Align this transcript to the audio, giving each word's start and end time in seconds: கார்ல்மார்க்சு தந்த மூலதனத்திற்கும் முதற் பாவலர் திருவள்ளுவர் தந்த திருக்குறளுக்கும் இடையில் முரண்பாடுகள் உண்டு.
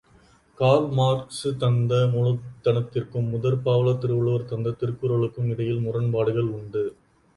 கார்ல்மார்க்சு 0.57 1.49
தந்த 1.57 1.99
மூலதனத்திற்கும் 2.13 3.29
முதற் 3.29 3.61
பாவலர் 3.63 4.01
திருவள்ளுவர் 4.01 4.49
தந்த 4.49 4.75
திருக்குறளுக்கும் 4.81 5.51
இடையில் 5.51 5.85
முரண்பாடுகள் 5.85 6.51
உண்டு. 6.59 6.85